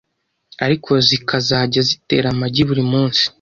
ariko 0.65 0.91
zikazajya 1.07 1.81
zitera 1.89 2.27
amagi 2.33 2.61
buri 2.69 2.83
munsi, 2.91 3.23